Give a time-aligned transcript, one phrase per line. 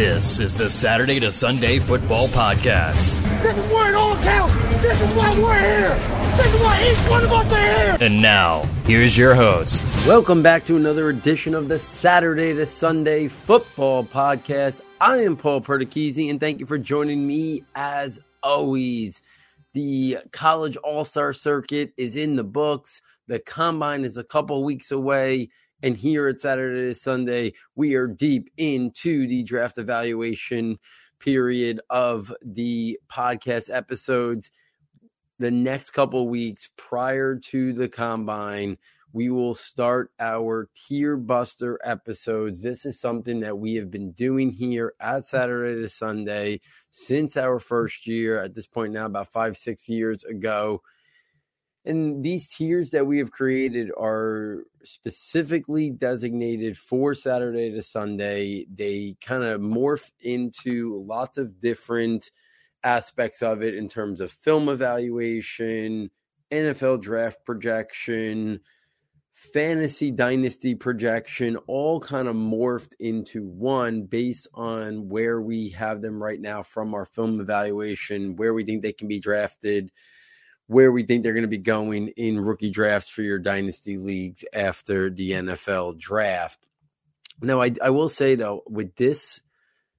[0.00, 3.20] This is the Saturday to Sunday Football Podcast.
[3.42, 4.54] This is where it all counts.
[4.80, 5.94] This is why we're here.
[6.38, 7.98] This is why each one of us are here.
[8.00, 9.84] And now, here's your host.
[10.06, 14.80] Welcome back to another edition of the Saturday to Sunday Football Podcast.
[15.02, 19.20] I am Paul Perticchese, and thank you for joining me as always.
[19.74, 23.02] The college all star circuit is in the books.
[23.26, 25.50] The combine is a couple weeks away.
[25.82, 30.78] And here at Saturday to Sunday, we are deep into the draft evaluation
[31.20, 34.50] period of the podcast episodes.
[35.38, 38.76] The next couple weeks prior to the combine,
[39.12, 42.62] we will start our tier buster episodes.
[42.62, 47.58] This is something that we have been doing here at Saturday to Sunday since our
[47.58, 50.82] first year, at this point now, about five, six years ago.
[51.84, 58.66] And these tiers that we have created are specifically designated for Saturday to Sunday.
[58.72, 62.30] They kind of morph into lots of different
[62.84, 66.10] aspects of it in terms of film evaluation,
[66.50, 68.60] NFL draft projection,
[69.32, 76.22] fantasy dynasty projection, all kind of morphed into one based on where we have them
[76.22, 79.90] right now from our film evaluation, where we think they can be drafted
[80.70, 84.44] where we think they're going to be going in rookie drafts for your dynasty leagues
[84.52, 85.48] after the mm-hmm.
[85.48, 86.64] NFL draft.
[87.42, 89.40] Now, I, I will say though, with this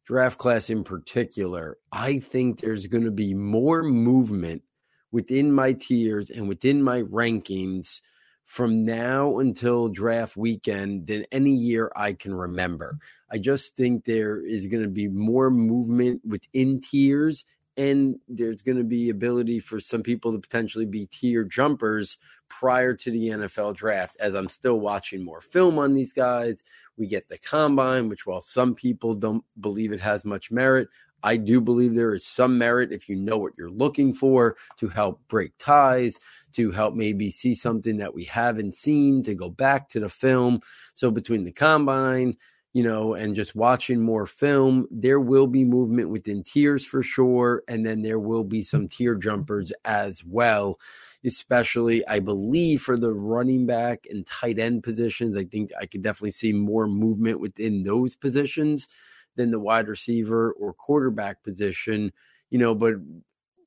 [0.05, 4.63] draft class in particular, I think there's going to be more movement
[5.11, 7.99] within my tiers and within my rankings
[8.45, 12.93] from now until draft weekend than any year I can remember.
[12.93, 13.35] Mm-hmm.
[13.35, 17.43] I just think there is going to be more movement within tiers
[17.77, 22.17] and there's going to be ability for some people to potentially be tier jumpers
[22.49, 26.63] prior to the NFL draft as I'm still watching more film on these guys.
[26.97, 30.89] We get the combine, which while some people don't believe it has much merit,
[31.23, 34.87] I do believe there is some merit if you know what you're looking for to
[34.89, 36.19] help break ties,
[36.53, 40.61] to help maybe see something that we haven't seen, to go back to the film.
[40.95, 42.37] So between the combine,
[42.73, 47.63] you know, and just watching more film, there will be movement within tiers for sure.
[47.67, 50.79] And then there will be some tier jumpers as well,
[51.25, 55.35] especially, I believe, for the running back and tight end positions.
[55.35, 58.87] I think I could definitely see more movement within those positions
[59.35, 62.13] than the wide receiver or quarterback position,
[62.49, 62.95] you know, but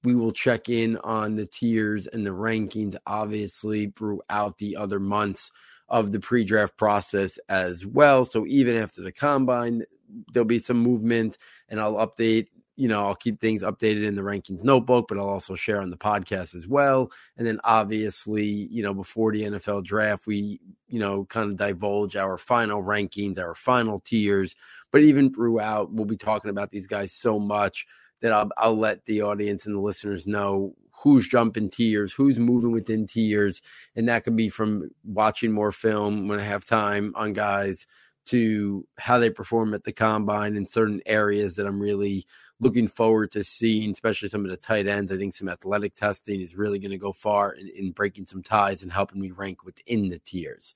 [0.02, 5.50] we will check in on the tiers and the rankings, obviously, throughout the other months
[5.88, 8.24] of the pre-draft process as well.
[8.24, 9.84] So even after the combine,
[10.32, 12.48] there'll be some movement, and I'll update.
[12.76, 15.90] You know, I'll keep things updated in the rankings notebook, but I'll also share on
[15.90, 17.12] the podcast as well.
[17.36, 22.16] And then obviously, you know, before the NFL draft, we, you know, kind of divulge
[22.16, 24.56] our final rankings, our final tiers.
[24.90, 27.86] But even throughout, we'll be talking about these guys so much
[28.22, 32.72] that I'll, I'll let the audience and the listeners know who's jumping tiers, who's moving
[32.72, 33.60] within tiers,
[33.94, 37.86] and that could be from watching more film when I have time on guys
[38.26, 42.24] to how they perform at the combine in certain areas that I'm really
[42.58, 45.12] looking forward to seeing, especially some of the tight ends.
[45.12, 48.42] I think some athletic testing is really going to go far in, in breaking some
[48.42, 50.74] ties and helping me rank within the tiers.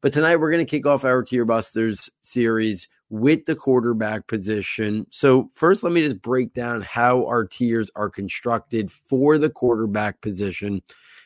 [0.00, 5.06] But tonight we're going to kick off our Tier Busters series with the quarterback position.
[5.10, 10.20] So, first, let me just break down how our tiers are constructed for the quarterback
[10.20, 10.82] position,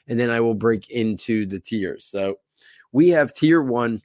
[0.07, 2.05] and then I will break into the tiers.
[2.05, 2.37] So,
[2.93, 4.03] we have tier one,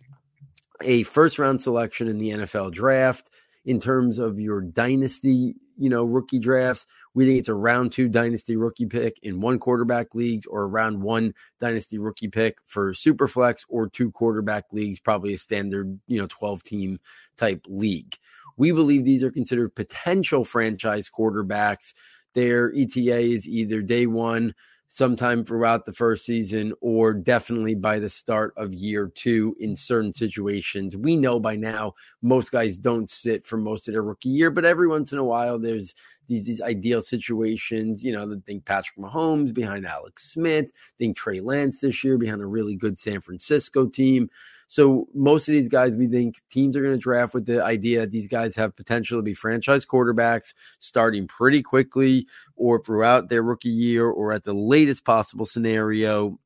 [0.81, 3.29] a first round selection in the NFL draft.
[3.65, 8.09] In terms of your dynasty, you know, rookie drafts, we think it's a round two
[8.09, 12.93] dynasty rookie pick in one quarterback leagues or a round one dynasty rookie pick for
[12.93, 16.99] super flex or two quarterback leagues, probably a standard, you know, 12 team
[17.37, 18.15] type league.
[18.57, 21.93] We believe these are considered potential franchise quarterbacks.
[22.33, 24.53] Their ETA is either day one,
[24.95, 30.13] sometime throughout the first season or definitely by the start of year two in certain
[30.13, 30.95] situations.
[30.95, 34.63] We know by now most guys don't sit for most of their rookie year, but
[34.63, 35.93] every once in a while there's
[36.27, 38.05] these, these ideal situations.
[38.05, 42.45] You know, think Patrick Mahomes behind Alex Smith, think Trey Lance this year behind a
[42.45, 44.29] really good San Francisco team.
[44.75, 48.01] So most of these guys, we think teams are going to draft with the idea
[48.01, 52.27] that these guys have potential to be franchise quarterbacks starting pretty quickly
[52.57, 56.37] or throughout their rookie year or at the latest possible scenario,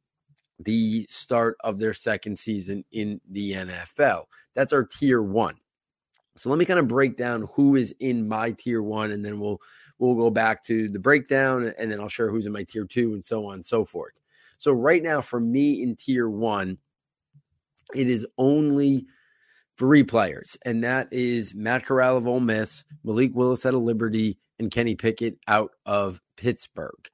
[0.60, 4.26] the start of their second season in the NFL.
[4.54, 5.56] That's our tier one.
[6.36, 9.40] So let me kind of break down who is in my tier one, and then
[9.40, 9.60] we'll
[9.98, 13.14] we'll go back to the breakdown, and then I'll share who's in my tier two,
[13.14, 14.22] and so on and so forth.
[14.60, 16.78] So right now, for me in tier one,
[17.96, 19.06] it is only
[19.78, 24.38] three players, and that is Matt Corral of Ole Miss, Malik Willis out of Liberty,
[24.60, 27.10] and Kenny Pickett out of Pittsburgh.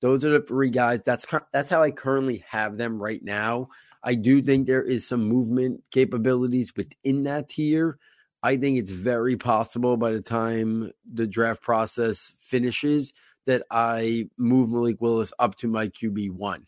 [0.00, 1.00] Those are the three guys.
[1.04, 3.68] That's that's how I currently have them right now.
[4.02, 7.98] I do think there is some movement capabilities within that tier.
[8.42, 13.12] I think it's very possible by the time the draft process finishes
[13.46, 16.66] that I move Malik Willis up to my QB one.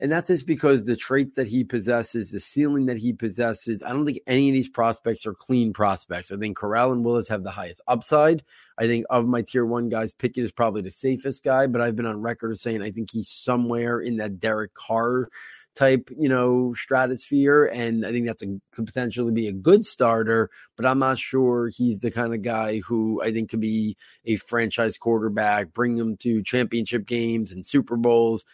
[0.00, 3.90] And that's just because the traits that he possesses, the ceiling that he possesses, I
[3.90, 6.32] don't think any of these prospects are clean prospects.
[6.32, 8.42] I think Corral and Willis have the highest upside.
[8.76, 11.94] I think of my tier one guys, Pickett is probably the safest guy, but I've
[11.94, 15.28] been on record of saying I think he's somewhere in that Derek Carr
[15.76, 17.64] type, you know, stratosphere.
[17.66, 21.68] And I think that's a could potentially be a good starter, but I'm not sure
[21.68, 26.16] he's the kind of guy who I think could be a franchise quarterback, bring him
[26.18, 28.44] to championship games and Super Bowls.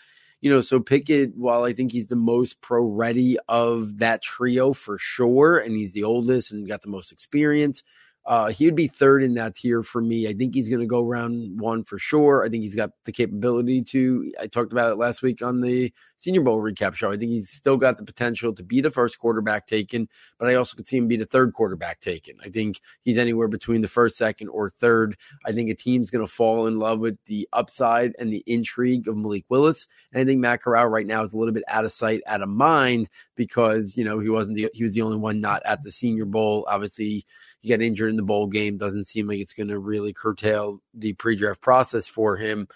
[0.41, 4.73] You know, so Pickett, while I think he's the most pro ready of that trio
[4.73, 7.83] for sure, and he's the oldest and got the most experience,
[8.27, 10.29] uh, he would be third in that tier for me.
[10.29, 12.45] I think he's going to go round one for sure.
[12.45, 14.33] I think he's got the capability to.
[14.39, 17.11] I talked about it last week on the Senior Bowl recap show.
[17.11, 20.07] I think he's still got the potential to be the first quarterback taken,
[20.39, 22.37] but I also could see him be the third quarterback taken.
[22.45, 25.17] I think he's anywhere between the first, second, or third.
[25.47, 29.09] I think a team's going to fall in love with the upside and the intrigue
[29.09, 29.89] of Malik Willis.
[30.13, 32.43] And I think Matt Corral right now is a little bit out of sight, out
[32.43, 35.83] of mind because you know he wasn't the he was the only one not at
[35.83, 36.67] the Senior Bowl.
[36.69, 37.25] Obviously
[37.61, 38.79] he got injured in the bowl game.
[38.79, 42.69] Doesn't seem like it's going to really curtail the pre-draft process for him.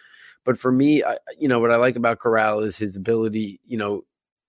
[0.45, 3.61] But for me, I, you know, what I like about Corral is his ability.
[3.67, 4.05] You know,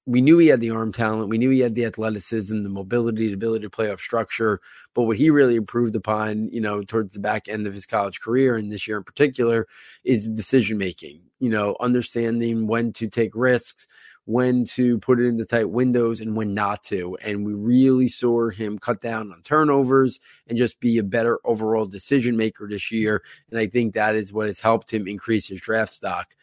[0.06, 1.30] we knew he had the arm talent.
[1.30, 4.62] We knew he had the athleticism, the mobility, the ability to play off structure.
[4.94, 8.20] But what he really improved upon, you know, towards the back end of his college
[8.20, 9.68] career and this year in particular
[10.04, 13.88] is decision making, you know, understanding when to take risks,
[14.25, 17.16] when to put it into tight windows and when not to.
[17.22, 21.86] And we really saw him cut down on turnovers and just be a better overall
[21.86, 23.24] decision maker this year.
[23.50, 26.33] And I think that is what has helped him increase his draft stock.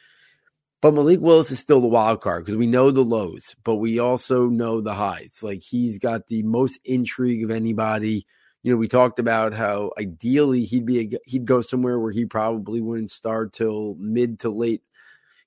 [0.80, 4.00] But Malik Willis is still the wild card because we know the lows, but we
[4.00, 5.40] also know the highs.
[5.40, 8.26] Like he's got the most intrigue of anybody.
[8.64, 12.26] You know, we talked about how ideally he'd be a, he'd go somewhere where he
[12.26, 14.82] probably wouldn't start till mid to late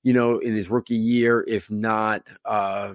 [0.06, 2.94] you know, in his rookie year, if not, uh,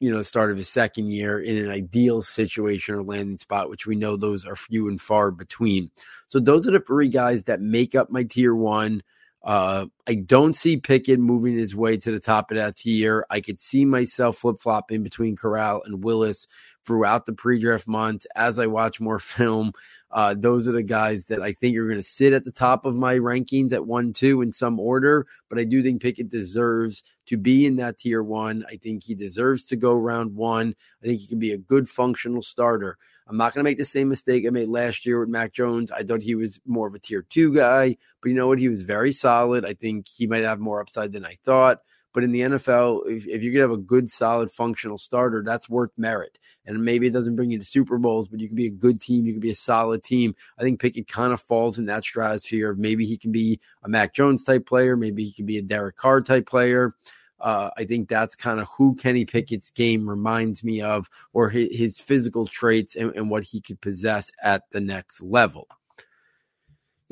[0.00, 3.70] you know, the start of his second year in an ideal situation or landing spot,
[3.70, 5.90] which we know those are few and far between.
[6.26, 9.02] So those are the three guys that make up my tier one.
[9.42, 13.24] Uh, I don't see Pickett moving his way to the top of that tier.
[13.30, 16.46] I could see myself flip flopping between Corral and Willis
[16.84, 19.72] throughout the pre draft months as I watch more film.
[20.12, 22.84] Uh, those are the guys that I think are going to sit at the top
[22.84, 25.26] of my rankings at one, two in some order.
[25.48, 28.64] But I do think Pickett deserves to be in that tier one.
[28.68, 30.74] I think he deserves to go round one.
[31.02, 32.98] I think he can be a good functional starter.
[33.26, 35.90] I'm not going to make the same mistake I made last year with Mac Jones.
[35.90, 38.58] I thought he was more of a tier two guy, but you know what?
[38.58, 39.64] He was very solid.
[39.64, 41.78] I think he might have more upside than I thought.
[42.12, 45.68] But in the NFL, if, if you could have a good, solid, functional starter, that's
[45.68, 46.38] worth merit.
[46.66, 49.00] And maybe it doesn't bring you to Super Bowls, but you can be a good
[49.00, 49.26] team.
[49.26, 50.34] You can be a solid team.
[50.58, 53.88] I think Pickett kind of falls in that stratosphere of maybe he can be a
[53.88, 54.96] Mac Jones type player.
[54.96, 56.94] Maybe he can be a Derek Carr type player.
[57.40, 61.76] Uh, I think that's kind of who Kenny Pickett's game reminds me of, or his,
[61.76, 65.66] his physical traits and, and what he could possess at the next level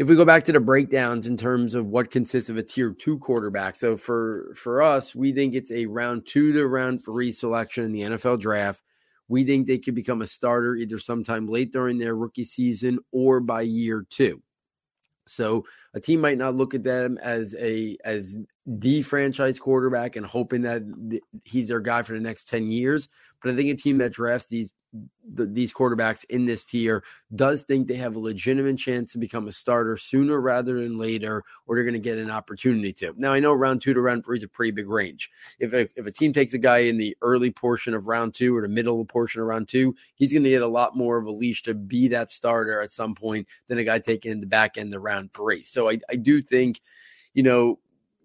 [0.00, 2.90] if we go back to the breakdowns in terms of what consists of a tier
[2.98, 7.30] two quarterback, so for for us, we think it's a round two to round three
[7.30, 8.80] selection in the NFL draft.
[9.28, 13.40] We think they could become a starter either sometime late during their rookie season or
[13.40, 14.42] by year two.
[15.26, 20.24] So a team might not look at them as a as the franchise quarterback and
[20.24, 20.82] hoping that
[21.44, 23.10] he's their guy for the next 10 years,
[23.42, 24.72] but I think a team that drafts these
[25.28, 27.04] the, these quarterbacks in this tier
[27.34, 31.44] does think they have a legitimate chance to become a starter sooner rather than later,
[31.66, 33.14] or they're going to get an opportunity to.
[33.16, 35.30] Now, I know round two to round three is a pretty big range.
[35.60, 38.56] If a, if a team takes a guy in the early portion of round two
[38.56, 41.26] or the middle portion of round two, he's going to get a lot more of
[41.26, 44.46] a leash to be that starter at some point than a guy taking in the
[44.46, 45.62] back end of round three.
[45.62, 46.80] So I, I do think,
[47.32, 47.78] you know,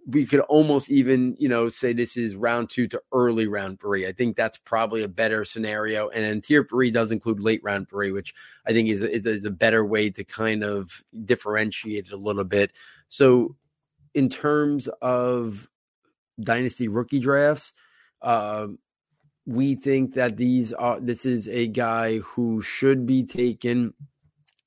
[0.07, 4.05] we could almost even, you know, say this is round two to early round three.
[4.05, 6.09] I think that's probably a better scenario.
[6.09, 8.33] And then tier three does include late round three, which
[8.67, 12.43] I think is, is, is a better way to kind of differentiate it a little
[12.43, 12.71] bit.
[13.09, 13.55] So,
[14.13, 15.67] in terms of
[16.39, 17.73] dynasty rookie drafts,
[18.21, 18.67] uh,
[19.45, 23.93] we think that these are this is a guy who should be taken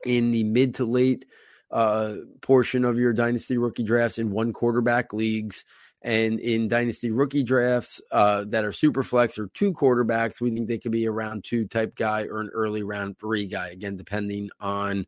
[0.04, 1.24] in the mid to late
[1.70, 5.64] uh, portion of your dynasty rookie drafts in one quarterback leagues.
[6.00, 10.68] And in dynasty rookie drafts uh, that are super flex or two quarterbacks, we think
[10.68, 13.70] they could be a round two type guy or an early round three guy.
[13.70, 15.06] Again, depending on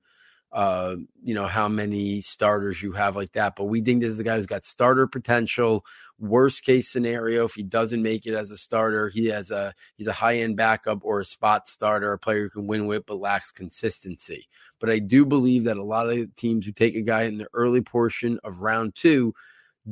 [0.53, 3.55] uh, you know how many starters you have like that.
[3.57, 5.85] But we think this is the guy who's got starter potential.
[6.19, 10.09] Worst case scenario, if he doesn't make it as a starter, he has a he's
[10.09, 13.21] a high end backup or a spot starter, a player who can win with but
[13.21, 14.49] lacks consistency.
[14.81, 17.49] But I do believe that a lot of teams who take a guy in the
[17.55, 19.35] early portion of round two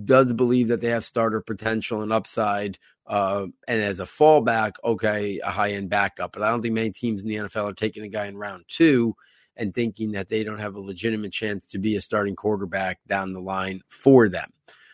[0.05, 2.79] does believe that they have starter potential and upside.
[3.07, 6.33] Uh, and as a fallback, okay, a high end backup.
[6.33, 8.65] But I don't think many teams in the NFL are taking a guy in round
[8.69, 9.15] two
[9.59, 13.33] and thinking that they don't have a legitimate chance to be a starting quarterback down
[13.33, 14.51] the line for them.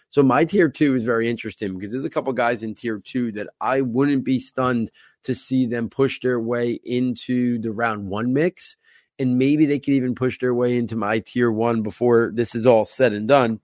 [0.08, 3.32] So my tier two is very interesting because there's a couple guys in tier two
[3.32, 4.90] that I wouldn't be stunned
[5.24, 8.76] to see them push their way into the round one mix.
[9.18, 12.66] And maybe they could even push their way into my tier one before this is
[12.66, 13.60] all said and done.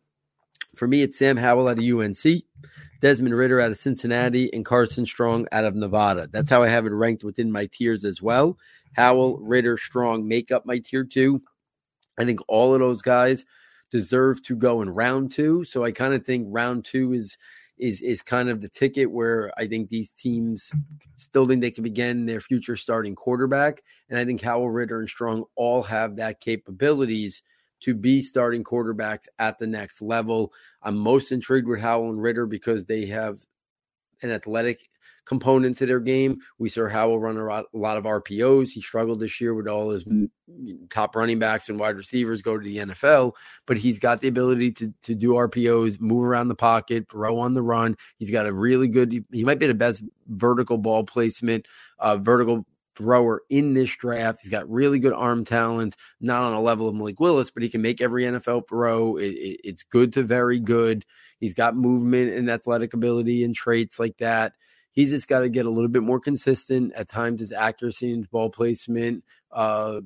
[0.76, 2.44] For me, it's Sam Howell out of UNC,
[3.00, 6.28] Desmond Ridder out of Cincinnati, and Carson Strong out of Nevada.
[6.30, 8.58] That's how I have it ranked within my tiers as well.
[8.94, 11.42] Howell, Ridder, Strong make up my tier two.
[12.18, 13.44] I think all of those guys
[13.90, 15.64] deserve to go in round two.
[15.64, 17.36] So I kind of think round two is
[17.78, 20.70] is is kind of the ticket where I think these teams
[21.14, 23.82] still think they can begin their future starting quarterback.
[24.10, 27.42] And I think Howell, Ridder and Strong all have that capabilities
[27.80, 30.52] to be starting quarterbacks at the next level.
[30.82, 33.40] I'm most intrigued with Howell and Ridder because they have
[34.22, 34.80] an athletic
[35.30, 36.40] component to their game.
[36.58, 38.70] We saw Howell run a lot, of RPOs.
[38.70, 40.04] He struggled this year with all his
[40.90, 43.34] top running backs and wide receivers go to the NFL,
[43.64, 47.54] but he's got the ability to to do RPOs, move around the pocket, throw on
[47.54, 47.96] the run.
[48.16, 49.24] He's got a really good.
[49.30, 51.66] He might be the best vertical ball placement,
[52.00, 52.66] uh, vertical
[53.00, 54.40] thrower in this draft.
[54.42, 57.70] He's got really good arm talent, not on a level of Malik Willis, but he
[57.70, 59.16] can make every NFL throw.
[59.16, 61.06] It, it, it's good to very good.
[61.38, 64.52] He's got movement and athletic ability and traits like that.
[64.92, 66.92] He's just got to get a little bit more consistent.
[66.94, 70.00] At times, his accuracy and his ball placement uh,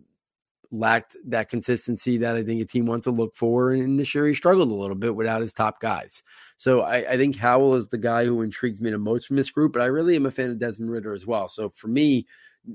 [0.71, 3.73] lacked that consistency that I think a team wants to look for.
[3.73, 6.23] And this year, he struggled a little bit without his top guys.
[6.59, 9.51] So I, I think Howell is the guy who intrigues me the most from this
[9.51, 9.73] group.
[9.73, 11.49] But I really am a fan of Desmond Ridder as well.
[11.49, 12.27] So for me,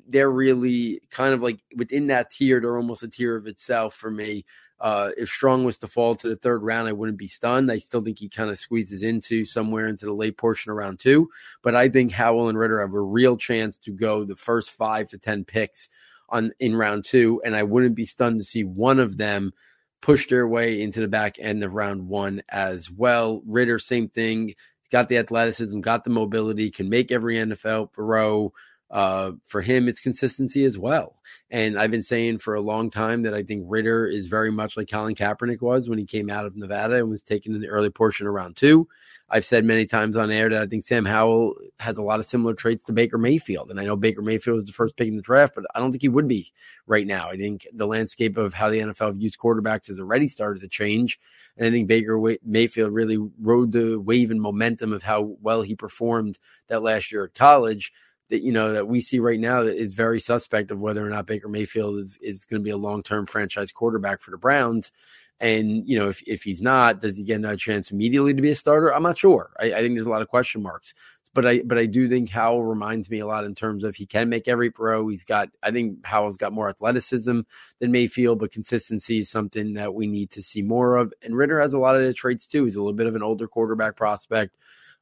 [0.07, 2.59] they're really kind of like within that tier.
[2.59, 4.45] They're almost a tier of itself for me.
[4.79, 7.71] Uh, if Strong was to fall to the third round, I wouldn't be stunned.
[7.71, 10.99] I still think he kind of squeezes into somewhere into the late portion of round
[10.99, 11.29] two.
[11.61, 15.09] But I think Howell and Ridder have a real chance to go the first five
[15.09, 15.89] to ten picks
[16.29, 19.51] on in round two, and I wouldn't be stunned to see one of them
[20.01, 23.41] push their way into the back end of round one as well.
[23.45, 24.53] Ridder, same thing.
[24.91, 28.53] Got the athleticism, got the mobility, can make every NFL throw.
[28.91, 31.15] Uh, for him, it's consistency as well.
[31.51, 34.77] And I've been saying for a long time that I think Ridder is very much
[34.77, 37.67] like Colin Kaepernick was when he came out of Nevada and was taken in the
[37.67, 38.87] early portion of round two.
[39.31, 42.25] I've said many times on air that I think Sam Howell has a lot of
[42.25, 43.69] similar traits to Baker Mayfield.
[43.69, 45.91] And I know Baker Mayfield was the first pick in the draft, but I don't
[45.91, 46.51] think he would be
[46.87, 47.29] right now.
[47.29, 51.19] I think the landscape of how the NFL views quarterbacks has already started to change.
[51.57, 55.75] And I think Baker Mayfield really rode the wave and momentum of how well he
[55.75, 57.93] performed that last year at college
[58.29, 61.09] that you know that we see right now that is very suspect of whether or
[61.09, 64.37] not Baker Mayfield is is going to be a long term franchise quarterback for the
[64.37, 64.91] Browns.
[65.39, 68.51] And you know, if if he's not, does he get another chance immediately to be
[68.51, 68.93] a starter?
[68.93, 69.51] I'm not sure.
[69.59, 70.93] I, I think there's a lot of question marks.
[71.33, 74.05] But I but I do think Howell reminds me a lot in terms of he
[74.05, 75.07] can make every throw.
[75.07, 77.41] He's got I think Howell's got more athleticism
[77.79, 81.13] than Mayfield, but consistency is something that we need to see more of.
[81.21, 82.65] And Ridder has a lot of the traits too.
[82.65, 84.55] He's a little bit of an older quarterback prospect.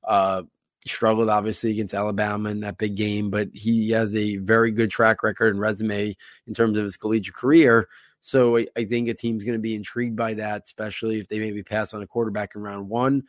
[0.03, 0.43] Uh,
[0.88, 5.24] struggled obviously against Alabama in that big game, but he has a very good track
[5.24, 6.15] record and resume
[6.48, 7.88] in terms of his collegiate career.
[8.22, 11.39] So I, I think a team's going to be intrigued by that, especially if they
[11.39, 13.24] maybe pass on a quarterback in round one,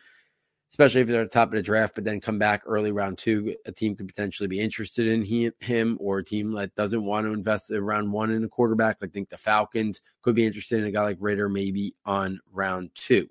[0.70, 3.18] especially if they're at the top of the draft, but then come back early round
[3.18, 3.54] two.
[3.66, 7.26] A team could potentially be interested in he, him, or a team that doesn't want
[7.26, 8.98] to invest in round one in a quarterback.
[9.02, 12.90] I think the Falcons could be interested in a guy like Ridder maybe on round
[12.94, 13.28] two.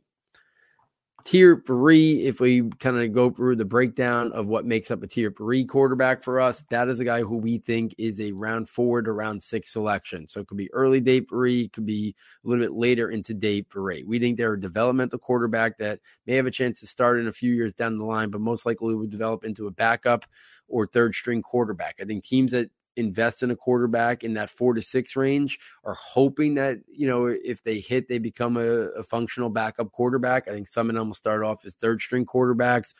[1.27, 5.07] Tier three, if we kind of go through the breakdown of what makes up a
[5.07, 8.69] tier three quarterback for us, that is a guy who we think is a round
[8.69, 10.29] four to round six selection.
[10.29, 12.15] So it could be early day three, could be
[12.45, 14.05] a little bit later into day three.
[14.05, 17.33] We think they're a developmental quarterback that may have a chance to start in a
[17.33, 20.25] few years down the line, but most likely would develop into a backup
[20.69, 21.97] or third string quarterback.
[22.01, 25.93] I think teams that invest in a quarterback in that four to six range are
[25.93, 30.47] hoping that, you know, if they hit, they become a, a functional backup quarterback.
[30.47, 32.93] I think some of them will start off as third string quarterbacks.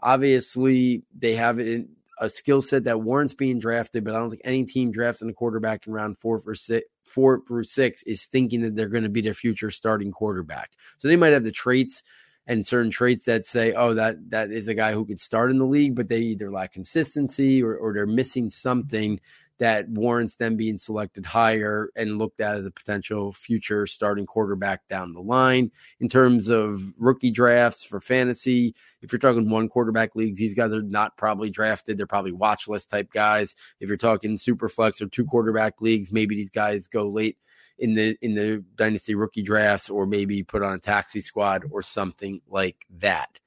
[0.00, 1.86] Obviously, they have it
[2.20, 5.32] a skill set that warrants being drafted, but I don't think any team drafting a
[5.32, 9.08] quarterback in round four for six, four through six is thinking that they're going to
[9.08, 10.72] be their future starting quarterback.
[10.98, 12.02] So they might have the traits
[12.48, 15.58] and certain traits that say, oh, that that is a guy who could start in
[15.58, 19.20] the league, but they either lack consistency or, or they're missing something
[19.58, 24.86] that warrants them being selected higher and looked at as a potential future starting quarterback
[24.88, 25.70] down the line.
[26.00, 30.72] In terms of rookie drafts for fantasy, if you're talking one quarterback leagues, these guys
[30.72, 31.98] are not probably drafted.
[31.98, 33.56] They're probably watch list type guys.
[33.80, 37.36] If you're talking super flex or two quarterback leagues, maybe these guys go late
[37.78, 41.82] in the in the dynasty rookie drafts or maybe put on a taxi squad or
[41.82, 43.38] something like that.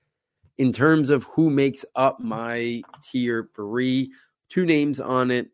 [0.57, 4.11] In terms of who makes up my tier three,
[4.49, 5.49] two names on it.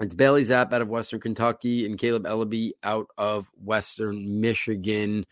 [0.00, 5.26] It's Bailey Zappe out of Western Kentucky and Caleb Eleby out of Western Michigan.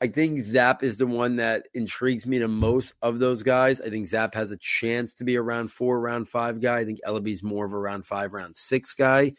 [0.00, 3.80] I think Zappe is the one that intrigues me the most of those guys.
[3.80, 6.80] I think Zappe has a chance to be a round four, round five guy.
[6.80, 9.32] I think Eleby's more of a round five, round six guy.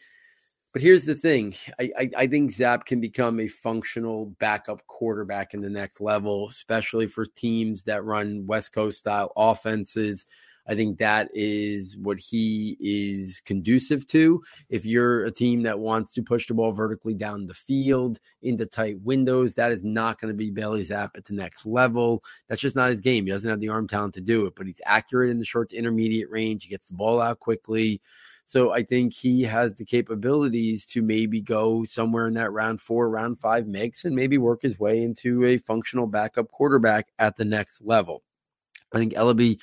[0.72, 5.52] But here's the thing I, I, I, think Zappe can become a functional backup quarterback
[5.52, 10.26] in the next level, especially for teams that run West Coast style offenses.
[10.68, 14.40] I think that is what he is conducive to.
[14.68, 18.66] If you're a team that wants to push the ball vertically down the field into
[18.66, 22.22] tight windows, that is not going to be Bailey Zappe at the next level.
[22.48, 23.24] That's just not his game.
[23.24, 25.70] He doesn't have the arm talent to do it, but he's accurate in the short
[25.70, 26.62] to intermediate range.
[26.62, 28.00] He gets the ball out quickly.
[28.50, 33.08] So I think he has the capabilities to maybe go somewhere in that round four,
[33.08, 37.44] round five mix and maybe work his way into a functional backup quarterback at the
[37.44, 38.24] next level.
[38.92, 39.60] I think Eleby,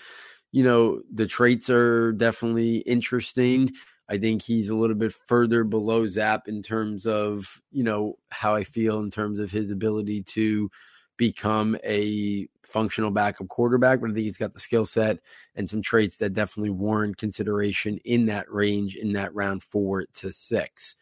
[0.54, 3.74] you know, the traits are definitely interesting.
[4.08, 8.56] I think he's a little bit further below Zappe in terms of, you know, how
[8.56, 10.72] I feel in terms of his ability to
[11.18, 15.20] become a functional backup quarterback, but I think he's got the skill set
[15.56, 20.32] and some traits that definitely warrant consideration in that range in that round four to
[20.32, 20.96] six.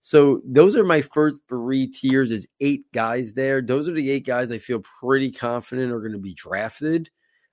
[0.00, 2.30] So those are my first three tiers.
[2.30, 3.60] Is eight guys there.
[3.60, 7.10] Those are the eight guys I feel pretty confident are going to be drafted.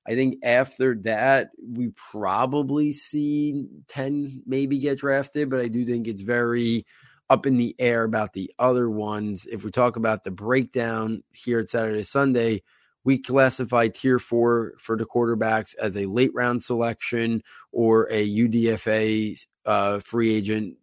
[0.08, 6.08] I think after that, we probably see 10 maybe get drafted, but I do think
[6.08, 6.86] it's very
[7.30, 9.48] up in the air about the other ones.
[9.52, 12.64] If we talk about the breakdown here at Saturday Sunday,
[13.04, 19.40] we classify tier four for the quarterbacks as a late round selection or a UDFA
[19.66, 20.78] uh, free agent,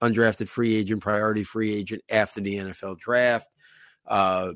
[0.00, 3.48] undrafted free agent, priority free agent after the NFL draft.
[4.06, 4.52] Uh,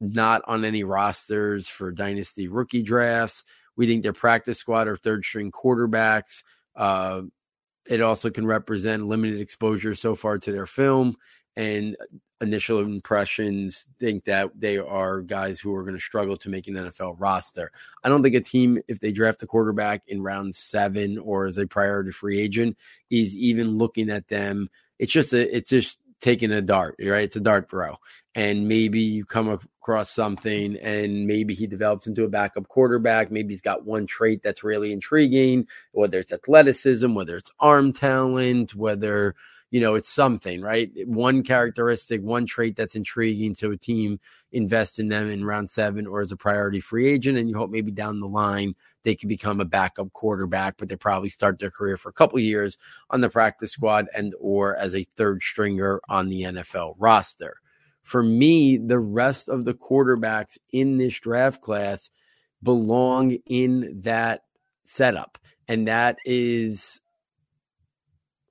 [0.00, 3.44] not on any rosters for dynasty rookie drafts.
[3.76, 6.42] We think they're practice squad or third string quarterbacks.
[6.76, 7.22] Uh,
[7.88, 11.16] it also can represent limited exposure so far to their film
[11.56, 12.04] and uh,
[12.40, 16.74] initial impressions think that they are guys who are going to struggle to make an
[16.74, 17.70] NFL roster.
[18.02, 21.56] I don't think a team, if they draft a quarterback in round seven or as
[21.56, 22.76] a priority free agent,
[23.10, 24.68] is even looking at them.
[24.98, 27.24] It's just a, it's just taking a dart, right?
[27.24, 27.96] It's a dart throw.
[28.34, 33.30] And maybe you come across something and maybe he develops into a backup quarterback.
[33.30, 38.74] Maybe he's got one trait that's really intriguing, whether it's athleticism, whether it's arm talent,
[38.74, 39.34] whether
[39.70, 40.90] you know, it's something, right?
[41.04, 43.56] One characteristic, one trait that's intriguing.
[43.56, 44.20] So a team
[44.52, 47.36] invests in them in round seven or as a priority free agent.
[47.36, 50.96] And you hope maybe down the line they can become a backup quarterback, but they
[50.96, 52.76] probably start their career for a couple years
[53.10, 57.56] on the practice squad and or as a third stringer on the NFL roster.
[58.02, 62.10] For me, the rest of the quarterbacks in this draft class
[62.62, 64.42] belong in that
[64.84, 65.38] setup.
[65.68, 67.00] And that is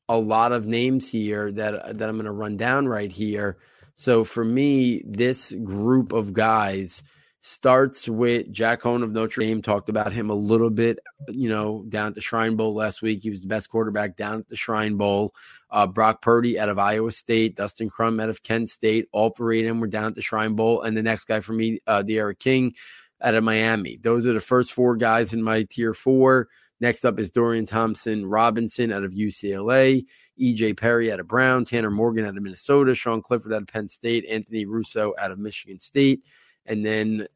[0.09, 3.57] a lot of names here that that I'm going to run down right here.
[3.95, 7.03] So for me, this group of guys
[7.45, 9.61] starts with Jack Coan of Notre Dame.
[9.61, 13.21] Talked about him a little bit, you know, down at the Shrine Bowl last week.
[13.21, 15.35] He was the best quarterback down at the Shrine Bowl.
[15.69, 19.09] Uh, Brock Purdy out of Iowa State, Dustin Crum out of Kent State.
[19.11, 20.83] All three of them were down at the Shrine Bowl.
[20.83, 22.75] And the next guy for me, uh, D'Eriq King
[23.21, 23.97] out of Miami.
[23.97, 26.47] Those are the first four guys in my tier four.
[26.79, 30.05] Next up is Dorian Thompson Robinson out of UCLA,
[30.39, 33.89] EJ Perry out of Brown, Tanner Morgan out of Minnesota, Sean Clifford out of Penn
[33.89, 36.23] State, Anthony Russo out of Michigan State,
[36.65, 37.27] and then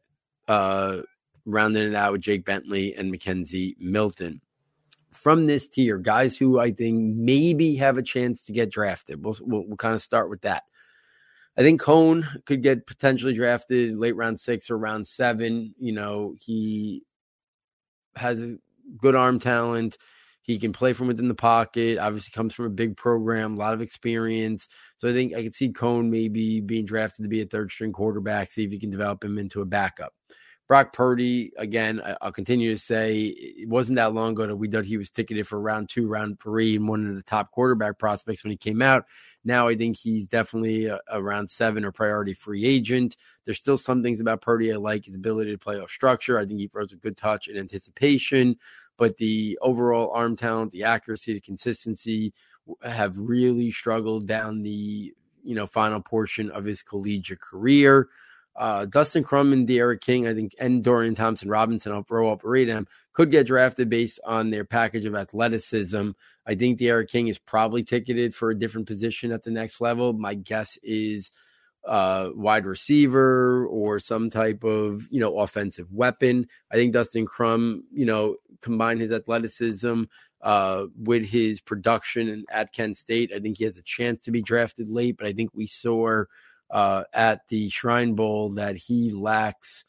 [0.48, 1.02] uh,
[1.46, 4.42] rounding it out with Jake Bentley and McKenzie Milton.
[5.12, 9.24] From this tier, guys who I think maybe have a chance to get drafted.
[9.24, 10.63] We'll, we'll, we'll kind of start with that.
[11.58, 15.74] I think Coan could get potentially drafted late round six or round seven.
[15.80, 17.04] You know, he
[18.16, 18.40] has
[19.00, 19.98] good arm talent.
[20.48, 22.00] He can play from within the pocket.
[22.00, 24.70] Obviously, comes from a big program, a lot of experience.
[24.96, 27.92] So I think I could see Coan maybe being drafted to be a third string
[27.92, 28.52] quarterback.
[28.52, 30.14] See if he can develop him into a backup.
[30.68, 34.70] Brock Purdy, again, I, will continue to say it wasn't that long ago that we
[34.70, 37.98] thought he was ticketed for round two, round three, and one of the top quarterback
[37.98, 39.06] prospects when he came out.
[39.46, 43.16] Now I think he's definitely a, a round seven or priority free agent.
[43.46, 46.38] There's still some things about Purdy I like his ability to play off structure.
[46.38, 48.58] I think he throws a good touch and anticipation,
[48.98, 52.34] but the overall arm talent, the accuracy, the consistency
[52.84, 58.10] have really struggled down the you know final portion of his collegiate career.
[58.56, 62.42] Uh, Dustin Crum and D'Eriq King, I think, and Dorian Thompson Robinson, I'll throw up
[62.42, 66.10] them, could get drafted based on their package of athleticism.
[66.48, 70.12] I think D'Eriq King is probably ticketed for a different position at the next level.
[70.14, 71.32] My guess is
[71.88, 76.47] uh, wide receiver or some type of you know offensive weapon.
[76.71, 80.04] I think Dustin Crum, you know, combine his athleticism
[80.41, 83.32] uh, with his production at Kent State.
[83.34, 86.23] I think he has a chance to be drafted late, but I think we saw
[86.69, 89.86] uh, at the Shrine Bowl that he lacks,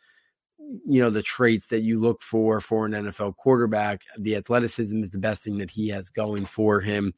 [0.86, 4.02] you know, the traits that you look for for an NFL quarterback.
[4.18, 7.14] The athleticism is the best thing that he has going for him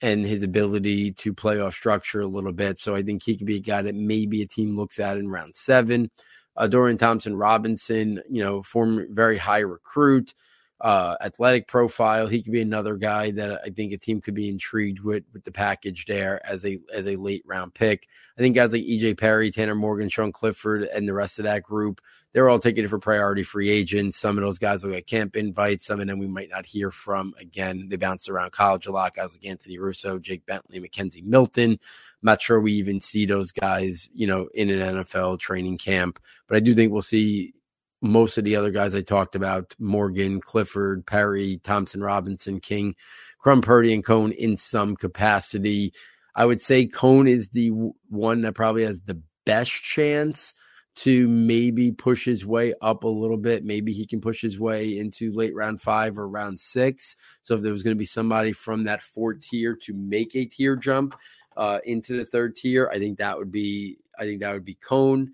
[0.00, 2.78] and his ability to play off structure a little bit.
[2.78, 5.28] So I think he could be a guy that maybe a team looks at in
[5.28, 6.10] round seven.
[6.56, 10.34] Uh, Dorian Thompson Robinson, you know, former very high recruit
[10.80, 12.26] uh, athletic profile.
[12.28, 15.44] He could be another guy that I think a team could be intrigued with with
[15.44, 18.06] the package there as a as a late round pick.
[18.36, 21.64] I think guys like EJ Perry, Tanner Morgan, Sean Clifford, and the rest of that
[21.64, 22.00] group,
[22.32, 24.16] they're all taking it for priority free agents.
[24.16, 25.86] Some of those guys will get camp invites.
[25.86, 27.88] Some of them we might not hear from again.
[27.88, 29.16] They bounced around college a lot.
[29.16, 31.72] Guys like Anthony Russo, Jake Bentley, McKenzie Milton.
[31.72, 36.20] I'm not sure we even see those guys, you know, in an NFL training camp,
[36.46, 37.54] but I do think we'll see
[38.00, 42.94] most of the other guys I talked about Morgan, Clifford, Perry, Thompson, Robinson, King,
[43.38, 45.92] Crum, Purdy, and Coan in some capacity.
[46.34, 47.70] I would say Coan is the
[48.08, 50.54] one that probably has the best chance
[50.96, 53.64] to maybe push his way up a little bit.
[53.64, 57.16] Maybe he can push his way into late round five or round six.
[57.42, 60.44] So if there was going to be somebody from that fourth tier to make a
[60.44, 61.16] tier jump
[61.56, 64.74] uh, into the third tier, I think that would be I think that would be
[64.74, 65.28] Coan.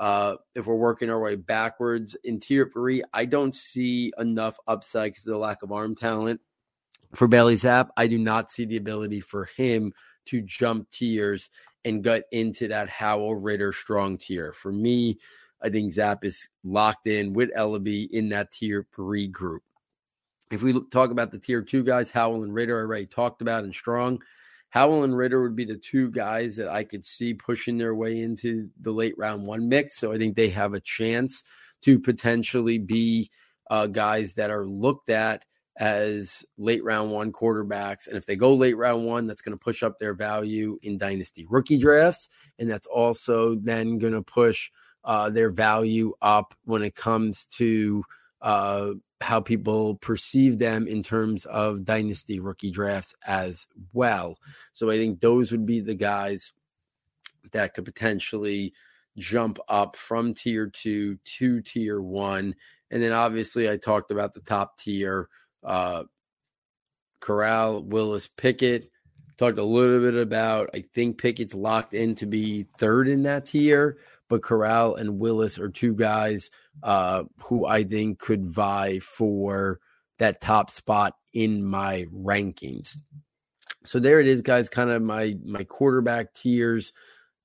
[0.00, 5.12] Uh, if we're working our way backwards in tier three, I don't see enough upside
[5.12, 6.40] because of the lack of arm talent
[7.14, 7.90] for Bailey Zappe.
[7.98, 9.92] I do not see the ability for him
[10.26, 11.50] to jump tiers
[11.84, 14.54] and get into that Howell Ridder strong tier.
[14.54, 15.18] For me,
[15.62, 19.62] I think Zappe is locked in with Eleby in that tier three group.
[20.50, 23.64] If we talk about the tier two guys, Howell and Ridder, I already talked about
[23.64, 24.22] and strong.
[24.70, 28.20] Howell and Ridder would be the two guys that I could see pushing their way
[28.20, 29.96] into the late round one mix.
[29.96, 31.44] So I think they have a chance
[31.82, 33.30] to potentially be
[33.68, 35.44] uh, guys that are looked at
[35.76, 38.06] as late round one quarterbacks.
[38.06, 40.98] And if they go late round one, that's going to push up their value in
[40.98, 42.28] dynasty rookie drafts.
[42.58, 44.70] And that's also then going to push
[45.04, 48.04] uh, their value up when it comes to
[48.42, 54.36] uh, how people perceive them in terms of dynasty rookie drafts as well.
[54.72, 56.52] So I think those would be the guys
[57.52, 58.72] that could potentially
[59.18, 62.54] jump up from tier two to tier one.
[62.90, 65.28] And then obviously I talked about the top tier,
[65.62, 66.04] uh,
[67.20, 68.90] Corral, Willis, Pickett.
[69.36, 73.46] Talked a little bit about I think Pickett's locked in to be third in that
[73.46, 73.96] tier
[74.30, 76.50] but Corral and Willis are two guys
[76.82, 79.80] uh, who I think could vie for
[80.18, 82.96] that top spot in my rankings.
[83.84, 84.68] So there it is, guys.
[84.68, 86.92] Kind of my my quarterback tiers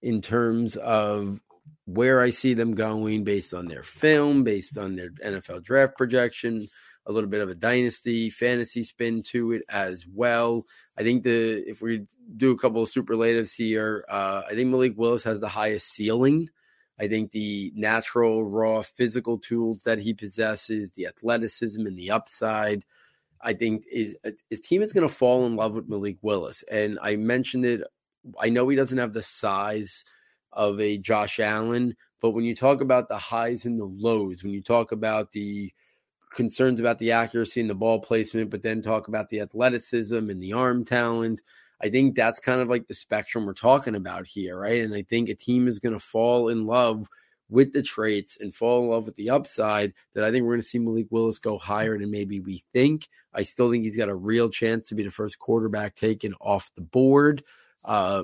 [0.02, 1.40] in terms of
[1.86, 6.68] where I see them going based on their film, based on their NFL draft projection,
[7.06, 10.66] a little bit of a dynasty fantasy spin to it as well.
[10.98, 14.94] I think the if we do a couple of superlatives here, uh, I think Malik
[14.98, 16.50] Willis has the highest ceiling
[17.00, 22.86] I think the natural, raw physical tools that he possesses, the athleticism and the upside,
[23.42, 26.64] I think is, uh, his team is going to fall in love with Malik Willis.
[26.72, 27.82] And I mentioned it.
[28.40, 30.06] I know he doesn't have the size
[30.54, 34.54] of a Josh Allen, but when you talk about the highs and the lows, when
[34.54, 35.72] you talk about the
[36.34, 40.42] concerns about the accuracy and the ball placement, but then talk about the athleticism and
[40.42, 41.42] the arm talent,
[41.82, 44.84] I think that's kind of like the spectrum we're talking about here, right?
[44.84, 47.08] And I think a team is going to fall in love
[47.50, 50.62] with the traits and fall in love with the upside that I think we're going
[50.62, 53.08] to see Malik Willis go higher than maybe we think.
[53.34, 56.72] I still think he's got a real chance to be the first quarterback taken off
[56.76, 57.44] the board.
[57.84, 58.24] Uh,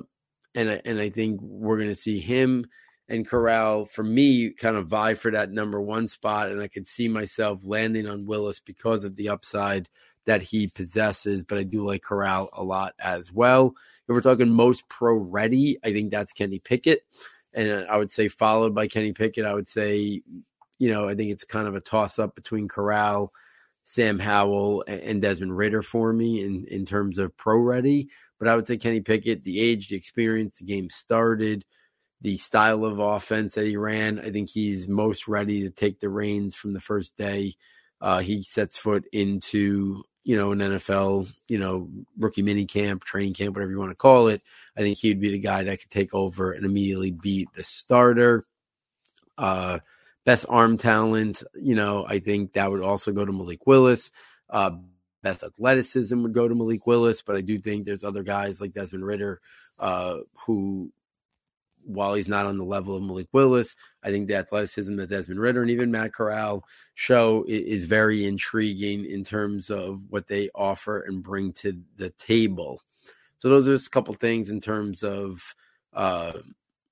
[0.56, 2.66] and, and I think we're going to see him
[3.12, 6.50] and Corral, for me, kind of vie for that number one spot.
[6.50, 9.90] And I could see myself landing on Willis because of the upside
[10.26, 13.74] that he possesses, but I do like Corral a lot as well.
[14.08, 17.02] If we're talking most pro ready, I think that's Kenny Pickett.
[17.54, 20.22] And I would say, followed by Kenny Pickett, I would say
[20.82, 23.32] you know, I think it's kind of a toss up between Corral,
[23.84, 28.10] Sam Howell, and Desmond Ridder for me in, in terms of pro ready.
[28.40, 31.66] But I would say Kenny Pickett, the age, the experience, the game started,
[32.22, 34.20] the style of offense that he ran.
[34.20, 37.54] I think he's most ready to take the reins from the first day
[38.02, 43.34] uh, he sets foot into you know an NFL you know rookie mini camp, training
[43.34, 44.42] camp, whatever you want to call it.
[44.76, 48.46] I think he'd be the guy that could take over and immediately beat the starter.
[49.38, 49.80] Uh,
[50.26, 54.12] best arm talent, you know, I think that would also go to Malik Willis.
[54.50, 54.72] Uh,
[55.24, 58.74] best athleticism would go to Malik Willis, but I do think there's other guys like
[58.74, 59.42] Desmond Ridder
[59.80, 60.92] uh, who,
[61.86, 65.40] while he's not on the level of Malik Willis, I think the athleticism that Desmond
[65.40, 66.64] Ridder and even Matt Corral
[66.96, 72.82] show is, very intriguing in terms of what they offer and bring to the table.
[73.38, 75.56] So those are just a couple things in terms of
[75.94, 76.34] uh,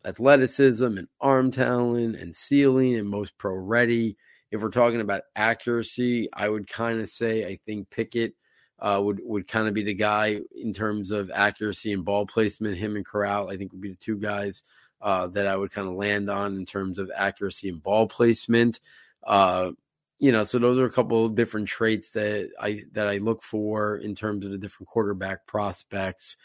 [0.05, 4.17] athleticism and arm talent and ceiling and most pro ready
[4.51, 8.33] if we're talking about accuracy, I would kind of say I think Pickett
[8.81, 12.77] uh, would would kind of be the guy in terms of accuracy and ball placement.
[12.77, 14.63] Him and Corral, I think, would be the two guys
[15.01, 18.79] uh, that I would kind of land on in terms of accuracy and ball placement.
[19.23, 19.71] Uh,
[20.19, 23.43] you know, so those are a couple of different traits that I that I look
[23.43, 26.37] for in terms of the different quarterback prospects.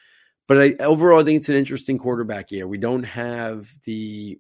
[0.47, 2.69] But I, overall, I think it's an interesting quarterback year.
[2.69, 4.39] We don't have the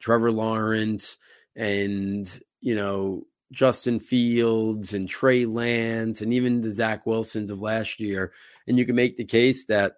[0.00, 1.16] Trevor Lawrence
[1.56, 2.28] and
[2.60, 8.32] you know, Justin Fields and Trey Lance and even the Zach Wilsons of last year.
[8.66, 9.94] And you can make the case that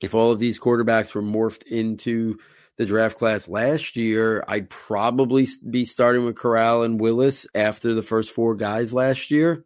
[0.00, 2.38] if all of these quarterbacks were morphed into
[2.76, 8.02] the draft class last year, I'd probably be starting with Corral and Willis after the
[8.02, 9.64] first four guys last year.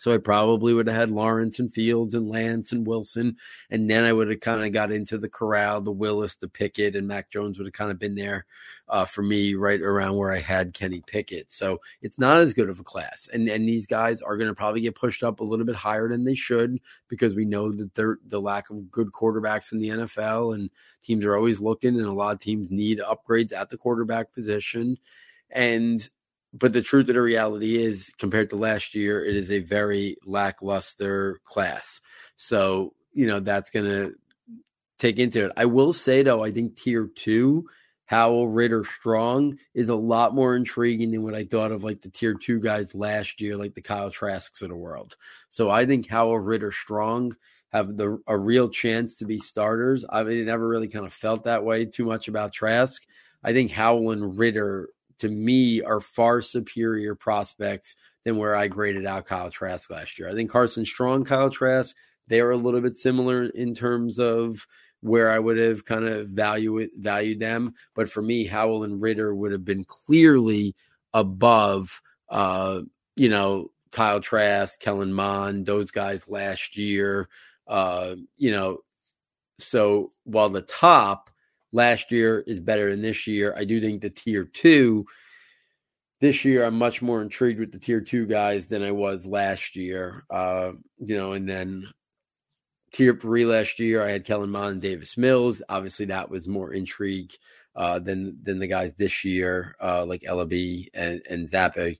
[0.00, 3.36] So I probably would have had Lawrence and Fields and Lance and Wilson.
[3.68, 6.96] And then I would have kind of got into the Corral, the Willis, the Pickett,
[6.96, 8.46] and Mac Jones would have kind of been there
[8.88, 11.52] uh, for me right around where I had Kenny Pickett.
[11.52, 13.28] So it's not as good of a class.
[13.30, 16.08] And and these guys are going to probably get pushed up a little bit higher
[16.08, 19.90] than they should because we know that they're the lack of good quarterbacks in the
[19.90, 20.70] NFL and
[21.02, 24.96] teams are always looking and a lot of teams need upgrades at the quarterback position.
[25.50, 26.08] And
[26.52, 30.16] but the truth of the reality is, compared to last year, it is a very
[30.24, 32.00] lackluster class.
[32.36, 34.14] So, you know, that's going to
[34.98, 35.52] take into it.
[35.56, 37.68] I will say, though, I think tier two,
[38.06, 42.10] Howell, Ridder, Strong is a lot more intriguing than what I thought of like the
[42.10, 45.14] tier two guys last year, like the Kyle Trasks of the world.
[45.48, 47.36] So I think Howell, Ridder, Strong
[47.70, 50.04] have the a real chance to be starters.
[50.10, 53.00] I mean, never really kind of felt that way too much about Trask.
[53.44, 54.88] I think Howell and Ridder
[55.20, 60.28] to me are far superior prospects than where I graded out Kyle Trask last year.
[60.28, 61.94] I think Carson Strong, Kyle Trask,
[62.28, 64.66] they are a little bit similar in terms of
[65.00, 67.74] where I would have kind of value valued them.
[67.94, 70.74] But for me, Howell and Ridder would have been clearly
[71.12, 72.82] above, uh,
[73.16, 77.28] you know, Kyle Trask, Kellen Mond, those guys last year.
[77.66, 78.78] Uh, you know,
[79.58, 81.30] so while the top
[81.72, 83.54] last year is better than this year.
[83.56, 85.06] I do think the tier two
[86.20, 89.74] this year I'm much more intrigued with the tier two guys than I was last
[89.76, 90.24] year.
[90.30, 91.86] Uh, you know, and then
[92.92, 95.62] tier three last year I had Kellen Mond and Davis Mills.
[95.68, 97.32] Obviously, that was more intrigue
[97.74, 101.98] uh, than than the guys this year, uh, like Eleby and and Zappe.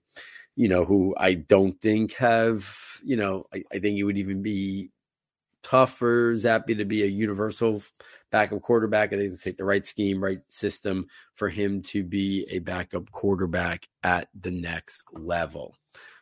[0.57, 2.69] You know, who I don't think have.
[3.03, 4.91] You know, I, I think it would even be
[5.63, 7.83] tough for Zappe to be a universal
[8.31, 9.13] backup quarterback.
[9.13, 13.11] I think it's take the right scheme, right system for him to be a backup
[13.11, 15.75] quarterback at the next level.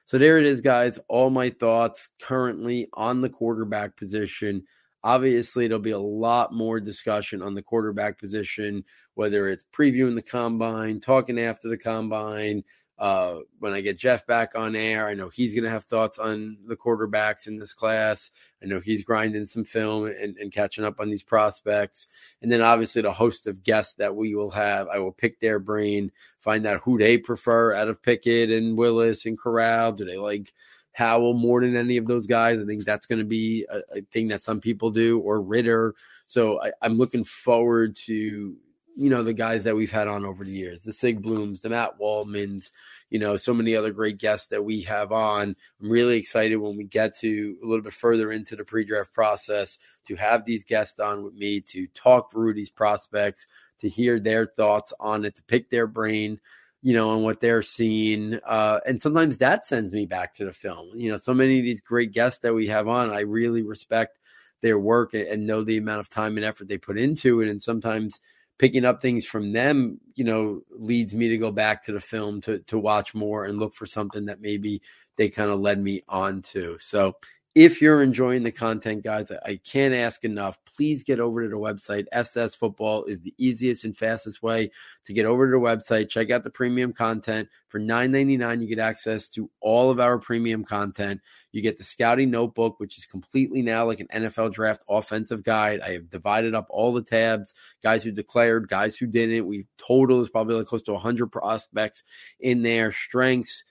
[0.05, 0.99] So there it is, guys.
[1.09, 4.65] All my thoughts currently on the quarterback position.
[5.05, 10.23] Obviously, there'll be a lot more discussion on the quarterback position, whether it's previewing the
[10.23, 12.65] combine, talking after the combine,
[12.99, 16.19] uh, when I get Jeff back on air, I know he's going to have thoughts
[16.19, 18.33] on the quarterbacks in this class.
[18.61, 22.09] I know he's grinding some film and, and, catching up on these prospects.
[22.43, 25.61] And then obviously the host of guests that we will have, I will pick their
[25.61, 29.93] brain, find out who they prefer out of Pickett and Willis and Corral.
[29.93, 30.53] Do they like
[30.91, 32.61] Howell more than any of those guys?
[32.61, 35.95] I think that's going to be a, a, thing that some people do, or Ridder.
[36.27, 38.57] So I, I'm looking forward to
[38.99, 41.69] you know the guys that we've had on over the years, the Sig Blooms, the
[41.69, 42.73] Matt Waldmans,
[43.11, 45.55] you know, so many other great guests that we have on.
[45.81, 49.79] I'm really excited when we get to a little bit further into the pre-draft process
[50.09, 53.47] to have these guests on with me to talk through these prospects,
[53.79, 56.41] to hear their thoughts on it, to pick their brain,
[56.83, 58.41] you know, on what they're seeing.
[58.45, 60.91] Uh, and sometimes that sends me back to the film.
[60.97, 64.19] You know, so many of these great guests that we have on, I really respect
[64.61, 67.49] their work and know the amount of time and effort they put into it.
[67.49, 68.19] And sometimes
[68.59, 72.41] picking up things from them, you know, leads me to go back to the film
[72.43, 74.83] to to watch more and look for something that maybe
[75.17, 76.77] they kind of led me on to.
[76.81, 77.17] So
[77.59, 80.57] if you're enjoying the content, guys, I, can't ask enough.
[80.65, 82.07] Please get over to the website.
[82.13, 84.71] SS Football is the easiest and fastest way
[85.07, 86.09] to get over to the website.
[86.09, 87.49] Check out the premium content.
[87.67, 91.21] For $9.99, you get access to all of our premium content.
[91.51, 95.81] You get the scouting notebook, which is completely now like an NFL draft offensive guide.
[95.81, 99.49] I have divided up all the tabs, guys who declared, guys who didn't.
[99.49, 102.05] We total is probably like close to 100 prospects
[102.39, 103.65] in there, strengths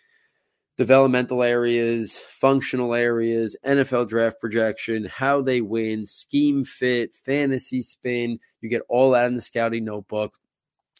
[0.77, 8.39] developmental areas, functional areas, NFL draft projection, how they win, scheme fit, fantasy spin.
[8.61, 10.35] You get all that in the scouting notebook.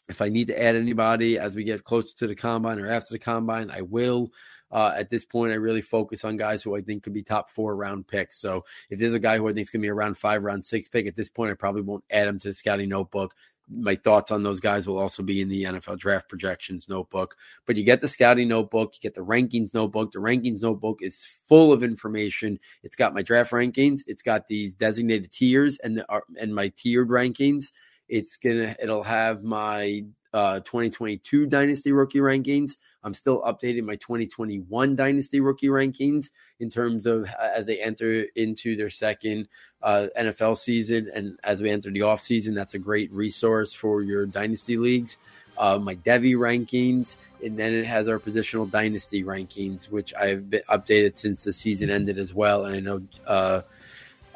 [0.08, 3.14] If I need to add anybody as we get closer to the combine or after
[3.14, 4.32] the combine, I will.
[4.70, 7.50] Uh, at this point, I really focus on guys who I think could be top
[7.50, 8.40] four round picks.
[8.40, 10.42] So if there's a guy who I think is going to be a round five,
[10.42, 13.34] round six pick, at this point, I probably won't add him to the scouting notebook
[13.70, 17.36] my thoughts on those guys will also be in the NFL draft projections notebook.
[17.66, 20.12] But you get the scouting notebook, you get the rankings notebook.
[20.12, 22.58] The rankings notebook is full of information.
[22.82, 26.72] It's got my draft rankings, it's got these designated tiers and the, uh, and my
[26.76, 27.72] tiered rankings.
[28.08, 32.72] It's gonna it'll have my uh, 2022 dynasty rookie rankings.
[33.02, 36.30] I'm still updating my 2021 dynasty rookie rankings
[36.60, 39.48] in terms of as they enter into their second
[39.82, 42.54] uh, NFL season and as we enter the off season.
[42.54, 45.16] That's a great resource for your dynasty leagues.
[45.56, 50.62] Uh, my devy rankings, and then it has our positional dynasty rankings, which I've been
[50.68, 52.64] updated since the season ended as well.
[52.64, 53.62] And I know uh,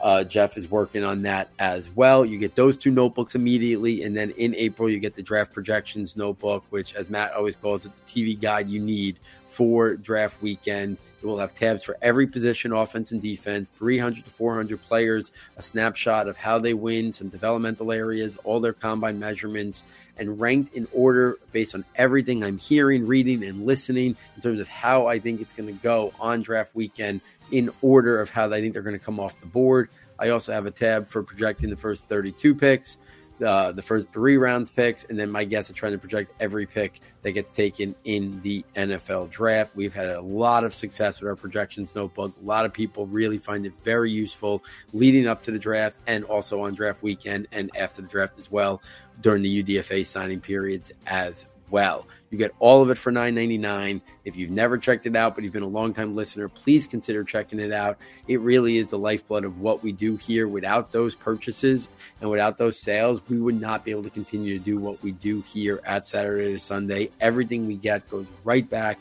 [0.02, 2.24] uh, Jeff is working on that as well.
[2.24, 6.16] You get those two notebooks immediately, and then in April you get the draft projections
[6.16, 10.96] notebook, which, as Matt always calls it, the TV guide you need for draft weekend.
[11.22, 15.62] It will have tabs for every position, offense and defense, 300 to 400 players, a
[15.62, 19.84] snapshot of how they win, some developmental areas, all their combine measurements,
[20.16, 24.68] and ranked in order based on everything I'm hearing, reading, and listening in terms of
[24.68, 27.20] how I think it's going to go on draft weekend
[27.52, 29.88] in order of how I think they're going to come off the board.
[30.18, 32.96] I also have a tab for projecting the first 32 picks,
[33.44, 36.66] uh, the first three rounds picks, and then my guess of trying to project every
[36.66, 39.76] pick that gets taken in the NFL draft.
[39.76, 42.34] We've had a lot of success with our projections notebook.
[42.40, 44.62] A lot of people really find it very useful
[44.92, 48.50] leading up to the draft and also on draft weekend and after the draft as
[48.50, 48.80] well
[49.20, 52.06] during the UDFA signing periods as well.
[52.30, 54.00] You get all of it for $9.99.
[54.24, 57.58] If you've never checked it out, but you've been a long-time listener, please consider checking
[57.58, 57.98] it out.
[58.28, 60.48] It really is the lifeblood of what we do here.
[60.48, 61.88] Without those purchases
[62.20, 65.12] and without those sales, we would not be able to continue to do what we
[65.12, 67.10] do here at Saturday to Sunday.
[67.20, 68.98] Everything we get goes right back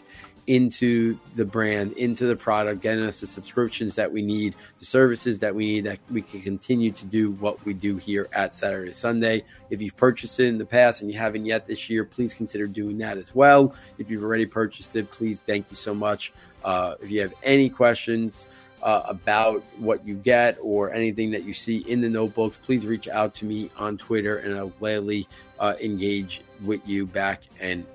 [0.52, 5.40] into the brand, into the product, getting us the subscriptions that we need, the services
[5.40, 8.92] that we need, that we can continue to do what we do here at Saturday
[8.92, 9.46] Sunday.
[9.70, 12.68] If you've purchased it in the past and you haven't yet this year, please consider
[12.68, 13.74] doing that as well.
[13.98, 16.34] If you've already purchased it, please thank you so much.
[16.66, 18.50] Uh, if you have any questions,
[18.84, 23.08] uh, about what you get or anything that you see in the notebooks, please reach
[23.08, 25.28] out to me on Twitter and I'll gladly
[25.60, 27.86] uh, engage with you back and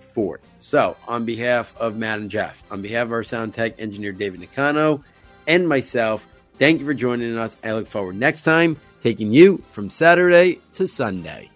[0.59, 4.41] So, on behalf of Matt and Jeff, on behalf of our sound tech engineer David
[4.41, 5.03] Nicano,
[5.47, 7.57] and myself, thank you for joining us.
[7.63, 11.51] I look forward next time taking you from Saturday to Sunday.